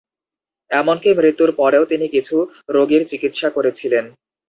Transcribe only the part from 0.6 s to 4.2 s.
এমনকি মৃত্যুর পরেও তিনি কিছু রোগীর চিকিৎসা করেছিলেন।